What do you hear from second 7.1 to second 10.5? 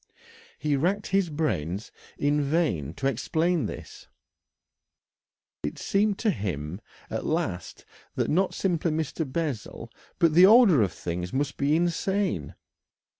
at last that not simply Mr. Bessel, but the